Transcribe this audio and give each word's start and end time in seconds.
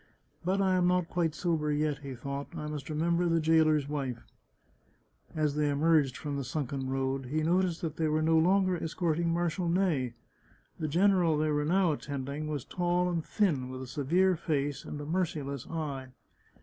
"But 0.43 0.61
I 0.61 0.77
am 0.77 0.87
not 0.87 1.09
quite 1.09 1.35
sober 1.35 1.71
yet," 1.71 1.99
he 1.99 2.15
thought." 2.15 2.47
I 2.57 2.65
must 2.65 2.89
remember 2.89 3.29
the 3.29 3.39
jailer's 3.39 3.87
wife." 3.87 4.23
As 5.35 5.53
they 5.53 5.69
emerged 5.69 6.17
from 6.17 6.37
the 6.37 6.43
sunken 6.43 6.89
road 6.89 7.27
he 7.27 7.43
noticed 7.43 7.81
that 7.83 7.97
they 7.97 8.07
were 8.07 8.23
no 8.23 8.35
longer 8.35 8.75
escorting 8.83 9.29
Marshal 9.31 9.69
Ney; 9.69 10.13
the 10.79 10.87
general 10.87 11.37
they 11.37 11.51
were 11.51 11.65
now 11.65 11.91
attending 11.91 12.47
was 12.47 12.65
tall 12.65 13.11
and 13.11 13.23
thin, 13.23 13.69
with 13.69 13.83
a 13.83 13.85
severe 13.85 14.35
face 14.35 14.85
and 14.85 14.99
a 14.99 15.05
merciless 15.05 15.67
eye. 15.67 16.07